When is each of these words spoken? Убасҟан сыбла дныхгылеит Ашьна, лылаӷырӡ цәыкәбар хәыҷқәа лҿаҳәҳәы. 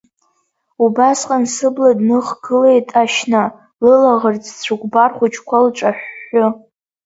Убасҟан 0.83 1.43
сыбла 1.53 1.91
дныхгылеит 1.97 2.87
Ашьна, 3.01 3.43
лылаӷырӡ 3.85 4.43
цәыкәбар 4.61 5.11
хәыҷқәа 5.17 5.57
лҿаҳәҳәы. 5.65 6.45